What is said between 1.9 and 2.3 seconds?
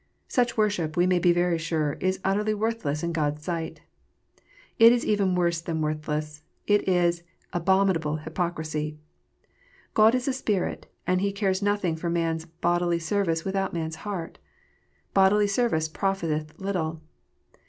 is